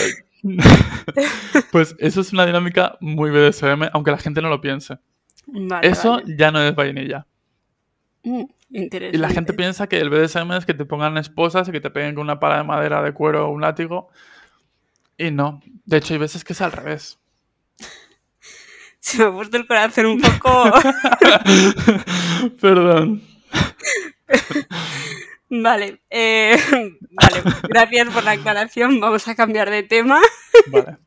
[1.71, 4.99] pues eso es una dinámica muy BDSM, aunque la gente no lo piense.
[5.83, 7.27] eso ya no es vainilla.
[8.23, 11.81] Mm, y la gente piensa que el BDSM es que te pongan esposas y que
[11.81, 14.09] te peguen con una pala de madera de cuero o un látigo.
[15.19, 15.61] Y no.
[15.85, 17.19] De hecho, hay veces que es al revés
[19.01, 20.73] se me ha puesto el corazón un poco.
[22.61, 23.23] Perdón.
[25.53, 26.57] Vale, eh,
[27.11, 29.01] vale, gracias por la aclaración.
[29.01, 30.21] Vamos a cambiar de tema.
[30.69, 30.99] Vale.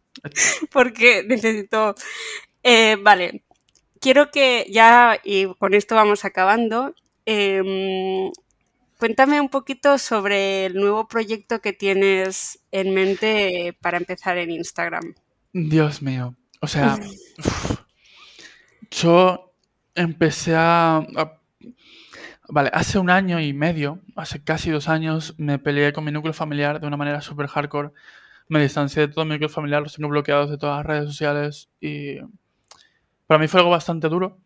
[0.69, 1.95] Porque necesito.
[2.61, 3.45] Eh, vale,
[4.01, 6.93] quiero que ya, y con esto vamos acabando.
[7.25, 8.31] Em,
[8.99, 15.15] cuéntame un poquito sobre el nuevo proyecto que tienes en mente para empezar en Instagram.
[15.53, 16.35] Dios mío.
[16.61, 16.99] O sea,
[18.91, 19.53] yo
[19.95, 21.05] empecé a,
[22.49, 26.33] Vale, hace un año y medio, hace casi dos años, me peleé con mi núcleo
[26.33, 27.91] familiar de una manera súper hardcore.
[28.49, 31.69] Me distancié de todo mi núcleo familiar, los tengo bloqueados de todas las redes sociales
[31.79, 32.17] y
[33.27, 34.42] para mí fue algo bastante duro.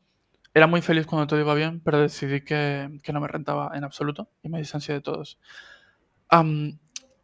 [0.58, 3.84] Era muy feliz cuando todo iba bien, pero decidí que, que no me rentaba en
[3.84, 5.38] absoluto y me distancié de todos.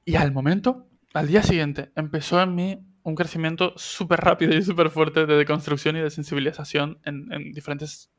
[0.05, 4.91] y al momento, al día siguiente, empezó en mí un crecimiento súper rápido y súper
[4.91, 8.11] fuerte de deconstrucción y de sensibilización en, diferentes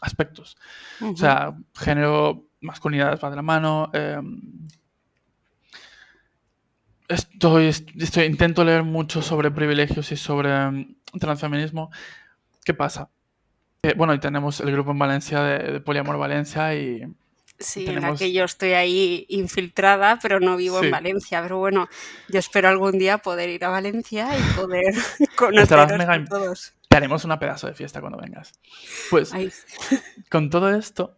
[0.00, 0.56] aspectos.
[1.02, 3.90] O sea, género, masculinidad va de la mano.
[3.92, 4.66] Em,
[7.06, 11.90] estoy, estoy, intento leer mucho sobre privilegios y sobre em, transfeminismo.
[12.64, 13.10] ¿Qué pasa?
[13.96, 17.06] Bueno, y tenemos el grupo en Valencia de, de Poliamor Valencia y
[17.58, 21.40] Sí, en la que yo estoy ahí infiltrada, pero no vivo en Valencia.
[21.42, 21.88] Pero bueno,
[22.28, 24.92] yo espero algún día poder ir a Valencia y poder
[25.36, 26.74] conocer a todos.
[26.88, 28.52] Te haremos una pedazo de fiesta cuando vengas.
[29.08, 29.32] Pues,
[30.30, 31.16] con todo esto,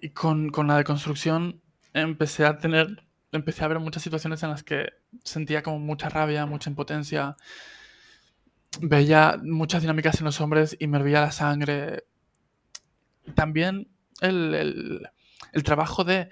[0.00, 1.60] y con, con la deconstrucción,
[1.92, 4.92] empecé a tener, empecé a ver muchas situaciones en las que
[5.24, 7.36] sentía como mucha rabia, mucha impotencia.
[8.80, 12.04] Veía muchas dinámicas en los hombres y me hervía la sangre
[13.34, 13.88] también
[14.20, 15.08] el,
[15.64, 16.28] trabajo de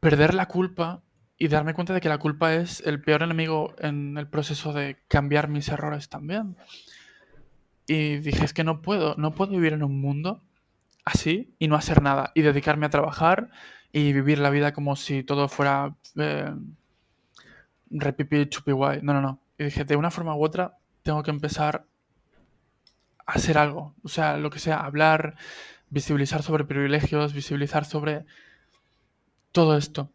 [0.00, 1.02] perder la culpa
[1.38, 4.98] y darme cuenta de que la culpa es el peor enemigo en el proceso de
[5.08, 6.56] cambiar mis errores también.
[7.86, 10.42] Y dije, es que no puedo, no puedo vivir en un mundo
[11.04, 13.50] así y no hacer nada y dedicarme a trabajar
[13.92, 16.54] y vivir la vida como si todo fuera eh,
[17.90, 19.00] repipi chupi guay.
[19.02, 19.40] No, no, no.
[19.58, 21.86] Y dije, de una forma u otra tengo que empezar
[23.26, 23.94] a hacer algo.
[24.02, 25.36] O sea, lo que sea, hablar,
[25.88, 28.24] visibilizar sobre privilegios, visibilizar sobre
[29.52, 30.10] todo esto.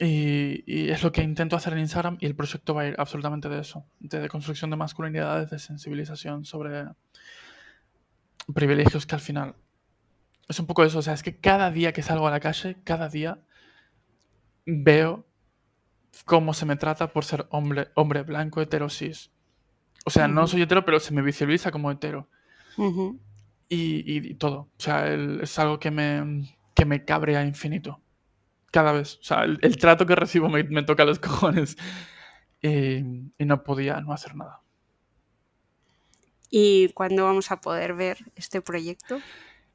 [0.00, 3.48] Y, es lo que intento hacer en Instagram y el proyecto va a ir absolutamente
[3.48, 6.86] de eso, de, construcción de masculinidades, de sensibilización sobre
[8.54, 9.56] privilegios que al final
[10.48, 12.78] es un poco eso, o sea, es que cada día que salgo a la calle,
[12.84, 13.38] cada día
[14.64, 15.26] veo
[16.24, 19.30] cómo se me trata por ser hombre, hombre blanco, heterosis.
[20.08, 22.28] O sea, no soy hetero, pero se me visibiliza como hetero.
[23.68, 24.70] y, todo.
[24.78, 28.00] O sea, es algo que me, que me cabrea infinito.
[28.70, 29.18] Cada vez.
[29.20, 31.76] O sea, el, trato que recibo me, me, toca los cojones.
[32.62, 32.96] Y,
[33.38, 34.62] y no podía no hacer nada.
[36.50, 39.20] ¿Y cuándo vamos a poder ver este proyecto?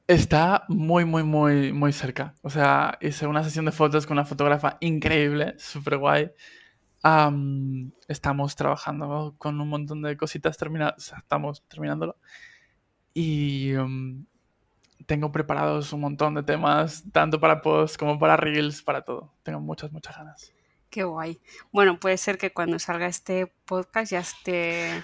[0.08, 2.34] Está muy, muy, muy, muy cerca.
[2.42, 6.32] O sea, hice una sesión de fotos con una fotógrafa increíble, súper guay.
[8.08, 11.14] Estamos trabajando con un montón de cositas terminadas.
[11.18, 12.18] estamos terminándolo.
[13.14, 13.74] Y
[15.06, 19.34] tengo preparados un montón de temas, tanto para posts como para reels, para todo.
[19.44, 20.54] Tengo muchas, muchas ganas.
[20.90, 21.40] Qué guay.
[21.72, 25.04] Bueno, puede ser que cuando salga este podcast ya esté.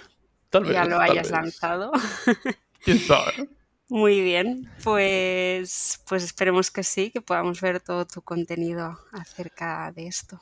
[0.52, 1.92] ya lo hayas lanzado.
[2.84, 3.50] ¿Quién sabe?
[3.90, 10.06] Muy bien, pues, pues esperemos que sí, que podamos ver todo tu contenido acerca de
[10.06, 10.40] esto.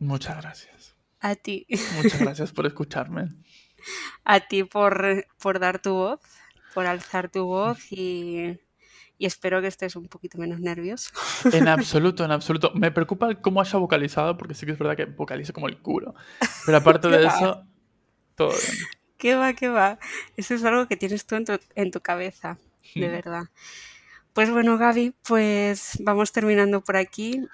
[0.00, 0.96] Muchas gracias.
[1.20, 1.66] A ti.
[1.96, 3.28] Muchas gracias por escucharme.
[4.24, 6.20] A ti por, por dar tu voz,
[6.74, 8.58] por alzar tu voz y,
[9.16, 11.10] y espero que estés un poquito menos nervioso.
[11.52, 12.72] En absoluto, en absoluto.
[12.74, 16.14] Me preocupa cómo haya vocalizado, porque sí que es verdad que vocalizo como el culo.
[16.66, 17.64] Pero aparte de eso,
[18.34, 18.76] todo bien.
[19.16, 19.98] ¿Qué va, qué va?
[20.36, 22.58] Eso es algo que tienes tú en tu, en tu cabeza
[22.94, 23.44] de verdad.
[24.32, 27.46] Pues bueno, Gaby, pues vamos terminando por aquí.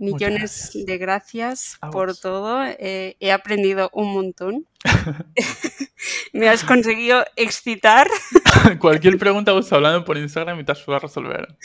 [0.00, 2.64] Millones de gracias por todo.
[2.64, 4.66] Eh, he aprendido un montón.
[6.32, 8.08] Me has conseguido excitar.
[8.78, 11.56] Cualquier pregunta vos hablando por Instagram y te ayudo a resolver.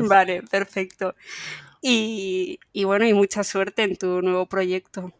[0.00, 1.14] Vale, perfecto.
[1.82, 5.12] Y, y, bueno, y mucha suerte en tu nuevo proyecto.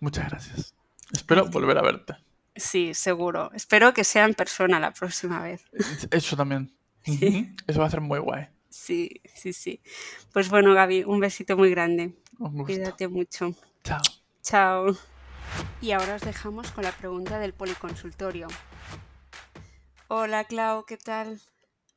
[0.00, 0.74] Muchas gracias.
[1.12, 2.16] Espero volver a verte.
[2.56, 3.50] Sí, seguro.
[3.54, 5.64] Espero que sea en persona la próxima vez.
[6.10, 6.72] Eso también.
[7.66, 8.48] Eso va a ser muy guay.
[8.78, 9.82] Sí, sí, sí.
[10.32, 12.14] Pues bueno, Gaby, un besito muy grande.
[12.64, 13.52] Cuídate mucho.
[13.82, 14.00] Chao.
[14.40, 14.96] Chao.
[15.80, 18.46] Y ahora os dejamos con la pregunta del policonsultorio.
[20.06, 21.40] Hola, Clau, ¿qué tal?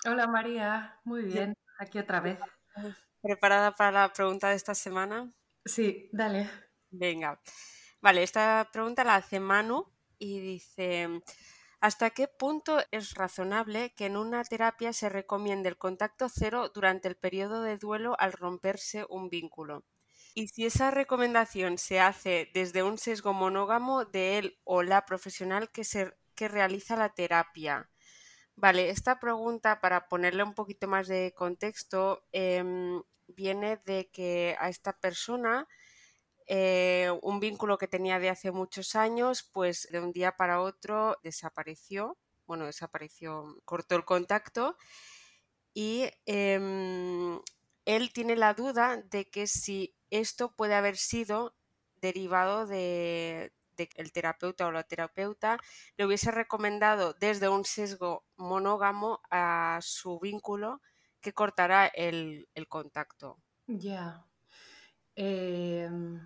[0.06, 1.00] Hola, María.
[1.06, 1.54] Muy bien.
[1.78, 2.40] Aquí otra vez.
[3.22, 5.32] ¿Preparada para la pregunta de esta semana?
[5.64, 6.50] Sí, dale.
[6.90, 7.40] Venga.
[8.02, 9.86] Vale, esta pregunta la hace Manu
[10.18, 11.22] y dice,
[11.82, 17.08] ¿hasta qué punto es razonable que en una terapia se recomiende el contacto cero durante
[17.08, 19.84] el periodo de duelo al romperse un vínculo?
[20.34, 25.70] Y si esa recomendación se hace desde un sesgo monógamo de él o la profesional
[25.72, 27.90] que, se, que realiza la terapia.
[28.56, 34.70] Vale, esta pregunta, para ponerle un poquito más de contexto, em, viene de que a
[34.70, 35.68] esta persona
[36.48, 41.18] eh, un vínculo que tenía de hace muchos años, pues de un día para otro
[41.24, 44.78] desapareció, bueno, desapareció, cortó el contacto
[45.74, 47.40] y em,
[47.86, 51.56] él tiene la duda de que si esto puede haber sido
[51.96, 55.58] derivado de, que el terapeuta o la terapeuta
[55.98, 60.82] le hubiese recomendado desde un sesgo monógamo a su vínculo
[61.22, 63.38] que cortará el, contacto.
[63.68, 64.26] Ya.
[65.16, 66.20] Em,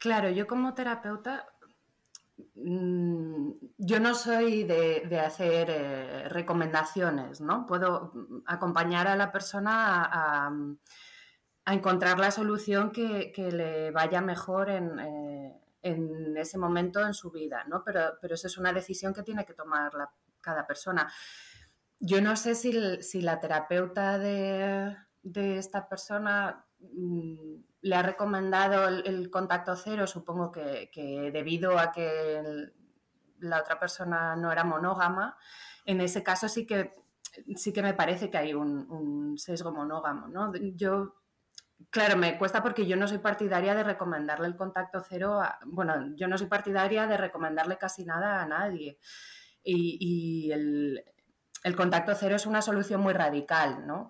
[0.00, 1.46] Claro, yo como terapeuta,
[2.54, 7.66] mm, yo no soy de, hacer eh, recomendaciones, ¿no?
[7.66, 8.12] Puedo
[8.46, 10.52] acompañar a la persona a,
[11.66, 14.80] encontrar la solución que, le vaya mejor eh,
[15.82, 17.84] en, ese momento en su vida, ¿no?
[17.84, 19.92] Pero, pero eso es una decisión que tiene que tomar
[20.40, 21.12] cada persona.
[22.00, 24.96] Yo no sé si, la terapeuta de,
[25.58, 32.70] esta persona mm, le ha recomendado el, contacto cero, supongo que, debido a que
[33.38, 35.36] la otra persona no era monógama,
[35.86, 36.94] en ese caso sí que,
[37.56, 40.28] sí que me parece que hay un, sesgo monógamo.
[40.28, 40.52] ¿no?
[40.74, 41.14] Yo,
[41.88, 46.28] claro, me cuesta porque yo no soy partidaria de recomendarle el contacto cero, bueno, yo
[46.28, 48.98] no soy partidaria de recomendarle casi nada a nadie.
[49.62, 50.50] Y,
[51.62, 54.08] el contacto cero es una solución muy radical, ¿no?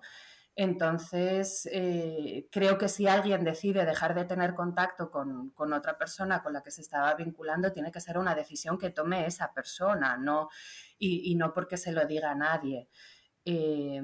[0.55, 6.53] Entonces, eh, creo que si alguien decide dejar de tener contacto con, otra persona con
[6.53, 10.49] la que se estaba vinculando, tiene que ser una decisión que tome esa persona, no,
[10.99, 12.89] y, no porque se lo diga a nadie.
[13.45, 14.01] Eh,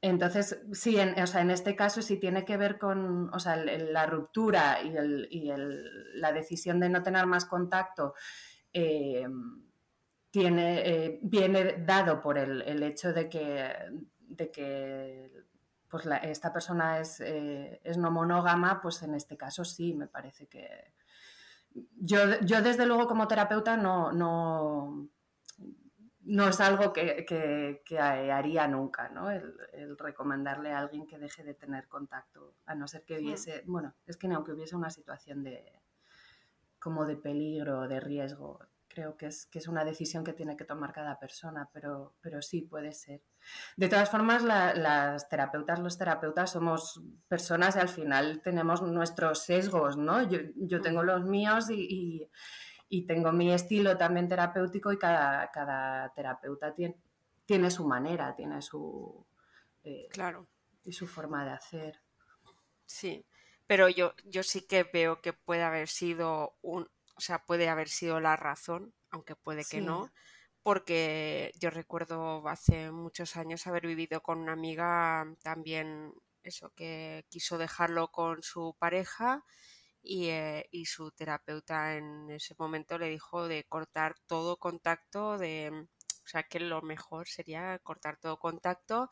[0.00, 3.56] entonces, sí, en, o sea, en este caso sí tiene que ver con o sea,
[3.56, 5.48] la ruptura y,
[6.14, 8.14] la decisión de no tener más contacto.
[8.72, 9.26] Eh,
[10.30, 13.72] tiene, viene dado por el, el hecho de que,
[14.36, 15.44] de que
[15.88, 20.92] pues esta persona eh, es, no monógama, pues en este caso sí, me parece que...
[21.96, 25.08] Yo, yo desde luego como terapeuta no, no,
[26.24, 27.26] no es algo que,
[28.00, 29.30] haría nunca, ¿no?
[29.30, 33.94] El, recomendarle a alguien que deje de tener contacto, a no ser que hubiese, bueno,
[34.06, 35.80] es que ni aunque hubiese una situación de,
[36.78, 38.60] como de peligro, de riesgo.
[38.94, 42.40] Creo que es, que es una decisión que tiene que tomar cada persona, pero, pero
[42.40, 43.22] sí puede ser.
[43.76, 49.96] De todas formas, las terapeutas, los terapeutas somos personas y al final tenemos nuestros sesgos,
[49.96, 50.22] ¿no?
[50.22, 52.30] Yo, tengo los míos y,
[53.08, 56.96] tengo mi estilo también terapéutico y cada, cada terapeuta tiene,
[57.44, 59.26] tiene su manera, tiene su...
[59.82, 60.46] Eh, claro.
[60.84, 62.00] Y su forma de hacer.
[62.86, 63.26] Sí,
[63.66, 67.88] pero yo, yo sí que veo que puede haber sido un, o sea, puede haber
[67.88, 70.12] sido la razón, aunque puede que no,
[70.62, 76.12] porque yo recuerdo hace muchos años haber vivido con una amiga también
[76.42, 79.44] eso, que quiso dejarlo con su pareja
[80.02, 85.70] y, eh, y, su terapeuta en ese momento le dijo de cortar todo contacto, de,
[86.24, 89.10] o sea, que lo mejor sería cortar todo contacto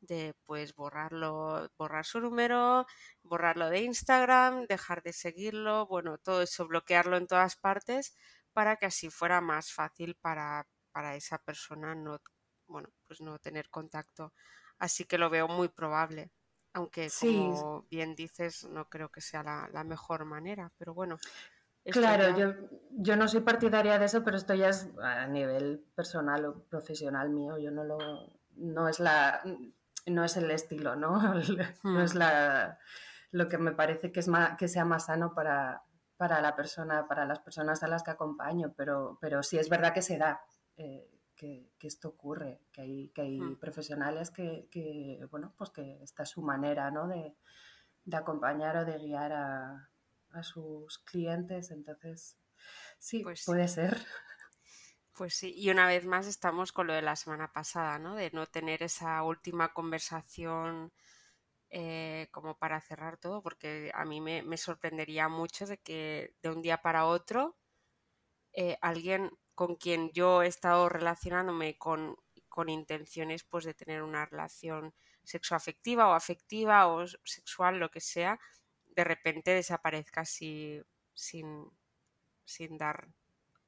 [0.00, 2.86] de pues borrarlo, borrar su número,
[3.22, 8.16] borrarlo de Instagram, dejar de seguirlo, bueno, todo eso, bloquearlo en todas partes
[8.52, 12.20] para que así fuera más fácil para, para esa persona no,
[12.66, 14.32] bueno, pues no tener contacto.
[14.78, 16.30] Así que lo veo muy probable.
[16.72, 21.18] Aunque, como bien dices, no creo que sea la, mejor manera, pero bueno.
[21.84, 22.54] Claro, yo,
[22.90, 27.30] yo no soy partidaria de eso, pero esto ya es a nivel personal o profesional
[27.30, 27.58] mío.
[27.58, 27.98] Yo no lo.
[28.54, 29.42] No es la
[30.06, 31.20] no es el estilo, ¿no?
[31.84, 32.18] no es hmm.
[32.18, 32.78] la,
[33.30, 35.82] lo que me parece que, es más, que sea más sano para,
[36.16, 39.94] para la persona, para las personas a las que acompaño, pero, pero sí es verdad
[39.94, 40.40] que se da,
[40.76, 43.58] eh, que, esto ocurre, que hay, que hay hmm.
[43.58, 47.08] profesionales que, que, bueno, pues que esta es su manera, ¿no?
[47.08, 47.34] De,
[48.04, 49.90] de acompañar o de guiar a,
[50.32, 52.36] a sus clientes, entonces
[52.98, 53.98] sí, pues puede ser.
[55.20, 58.14] Pues sí, y una vez más estamos con lo de la semana pasada, ¿no?
[58.14, 60.94] De no tener esa última conversación
[61.70, 66.62] eh, como para cerrar todo, porque a mí me, sorprendería mucho de que de un
[66.62, 67.58] día para otro
[68.52, 72.16] eh, alguien con quien yo he estado relacionándome con,
[72.68, 74.94] intenciones pues de tener una relación
[75.24, 78.40] sexoafectiva o afectiva o sexual, lo que sea,
[78.86, 80.80] de repente desaparezca así
[81.14, 81.70] sin
[82.78, 83.08] dar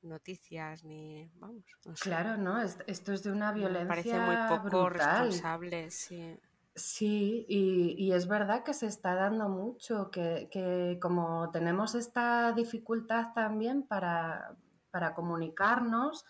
[0.03, 1.65] noticias ni vamos
[2.01, 6.39] claro no esto es de una violencia parece muy poco responsable sí.
[6.75, 13.83] Sí y, es verdad que se está dando mucho que, como tenemos esta dificultad también
[13.83, 14.57] para,
[14.91, 16.25] para comunicarnos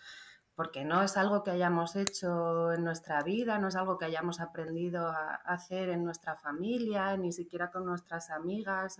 [0.54, 4.40] porque no es algo que hayamos hecho en nuestra vida, no es algo que hayamos
[4.40, 8.98] aprendido a hacer en nuestra familia, ni siquiera con nuestras amigas.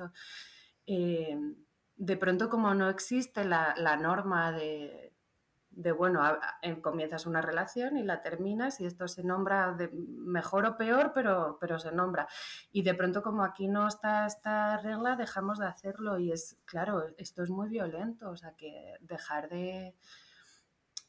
[0.87, 1.39] Eh,
[1.97, 5.12] de pronto como no existe la, norma de,
[5.97, 6.22] bueno,
[6.82, 11.59] comienzas una relación y la terminas y esto se nombra de mejor o peor, pero,
[11.61, 12.26] pero se nombra.
[12.70, 17.05] Y de pronto como aquí no está esta regla, dejamos de hacerlo y es, claro,
[17.18, 19.95] esto es muy violento, o sea que dejar de,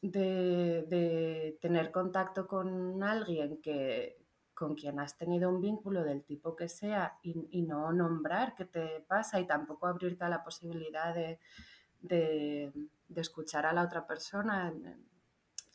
[0.02, 4.23] de, de tener contacto con alguien que,
[4.54, 9.00] con quien has tenido un vínculo del tipo que sea y, no nombrar qué te
[9.06, 12.72] pasa y tampoco abrirte a la posibilidad de,
[13.16, 14.72] escuchar a la otra persona,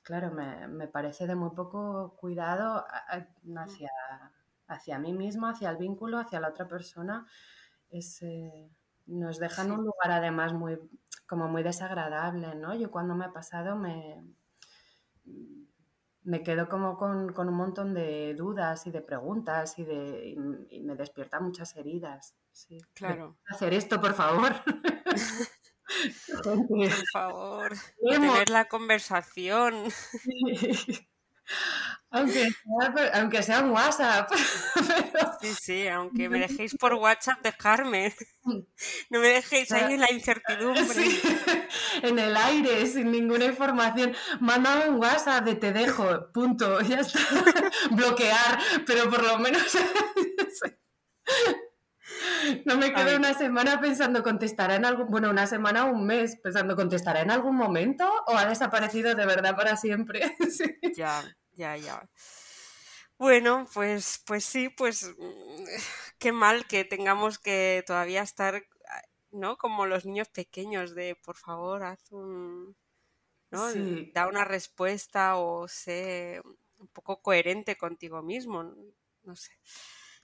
[0.02, 2.86] claro, me, parece de muy poco cuidado
[3.56, 3.92] hacia,
[4.68, 7.28] hacia mí mismo, hacia el vínculo, hacia la otra persona.
[7.92, 8.70] Eh,
[9.08, 10.78] nos deja en un lugar además muy,
[11.28, 12.76] como muy desagradable, ¿no?
[12.76, 14.24] Yo cuando me ha pasado me
[16.24, 20.36] me quedo como con, un montón de dudas y de preguntas y, de,
[20.84, 22.36] me despierta muchas heridas.
[22.52, 22.78] Sí.
[22.94, 23.38] Claro.
[23.48, 24.54] Hacer esto, por favor.
[26.44, 27.74] por favor,
[28.10, 29.86] tener la conversación.
[32.12, 34.32] Aunque sea, aunque sea un WhatsApp.
[35.42, 38.14] Sí, sí, aunque me dejéis por WhatsApp, dejarme.
[39.10, 40.84] No me dejéis ahí en la incertidumbre.
[42.02, 44.14] En el aire, sin ninguna información.
[44.40, 46.82] Mándame un WhatsApp de te dejo, punto.
[46.90, 47.20] Ya está.
[47.92, 49.78] Bloquear, pero por lo menos.
[52.66, 56.38] No me quedo una semana pensando contestará en algún, bueno, una semana o un mes
[56.42, 60.36] pensando contestará en algún momento o ha desaparecido de verdad para siempre.
[60.96, 61.24] Ya,
[61.60, 62.10] ya, ya.
[63.18, 65.64] Bueno, pues, pues sí, pues mm,
[66.18, 68.64] qué mal que tengamos que todavía estar,
[69.32, 69.58] ¿no?
[69.58, 72.78] Como los niños pequeños de, por favor, haz un,
[73.52, 73.74] ¿no?
[74.14, 76.42] Da una respuesta o sé
[76.78, 78.74] un poco coherente contigo mismo,
[79.24, 79.52] no sé.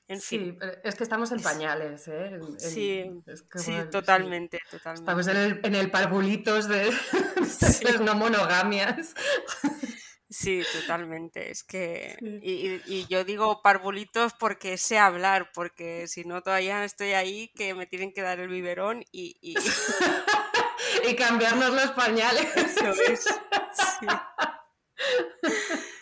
[0.07, 2.39] En sí, es que estamos en pañales, ¿eh?
[2.59, 3.11] sí,
[3.55, 5.01] sí, totalmente, totalmente.
[5.01, 6.91] Estamos en el, en el parvulitos de,
[7.81, 9.15] las no monogamias.
[10.37, 11.49] Sí, totalmente.
[11.49, 12.17] Es que.
[12.41, 17.85] Y, yo digo parvulitos porque sé hablar, porque si no todavía estoy ahí que me
[17.85, 19.37] tienen que dar el biberón y.
[19.41, 19.55] y
[21.15, 22.45] cambiarnos los pañales.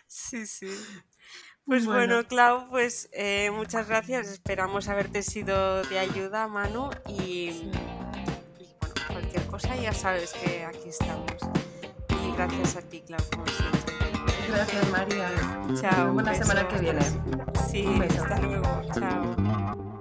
[0.07, 0.47] Sí.
[0.47, 0.67] Sí,
[1.65, 4.29] Pues bueno, Clau, pues eh, muchas gracias.
[4.29, 6.89] Esperamos haberte sido de ayuda, Manu.
[7.07, 7.69] Y,
[8.79, 11.31] bueno, cualquier cosa ya sabes que aquí estamos.
[12.09, 14.02] Y gracias a ti, Clau, como siempre.
[14.47, 15.29] Gracias, María.
[15.79, 16.13] Chao.
[16.13, 17.01] Buena semana que viene.
[17.69, 18.81] Sí, hasta luego.
[18.93, 19.92] Chao.